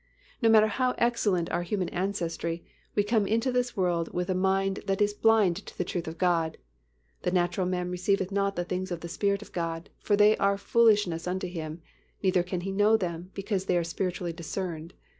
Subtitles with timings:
[0.41, 2.65] No matter how excellent our human ancestry,
[2.95, 6.17] we come into this world with a mind that is blind to the truth of
[6.17, 6.57] God.
[7.21, 10.57] ("The natural man receiveth not the things of the Spirit of God: for they are
[10.57, 11.83] foolishness unto him:
[12.23, 14.95] neither can he know them, because they are spiritually discerned."